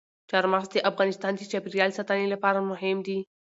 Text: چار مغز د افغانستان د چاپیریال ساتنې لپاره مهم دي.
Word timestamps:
چار 0.29 0.45
مغز 0.53 0.69
د 0.71 0.75
افغانستان 0.91 1.31
د 1.35 1.41
چاپیریال 1.51 1.91
ساتنې 1.97 2.27
لپاره 2.33 2.67
مهم 2.71 2.97
دي. 3.07 3.19